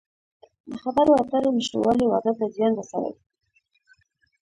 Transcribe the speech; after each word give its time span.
د 0.69 0.71
خبرو 0.83 1.11
اترو 1.21 1.49
نشتوالی 1.57 2.05
واده 2.07 2.31
ته 2.37 2.45
زیان 2.55 2.73
رسوي. 2.79 3.13